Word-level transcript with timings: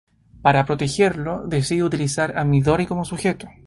Para 0.41 0.65
protegerlo, 0.65 1.43
decide 1.45 1.83
utilizar 1.83 2.35
a 2.35 2.43
Midori 2.43 2.87
como 2.87 3.05
sujeto. 3.05 3.47